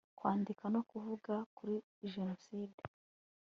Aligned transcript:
kwandika 0.17 0.63
no 0.73 0.81
kuvuga 0.89 1.33
kuri 1.55 1.75
jenoside 2.11 2.81